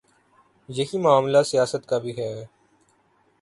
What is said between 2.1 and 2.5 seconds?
ہے۔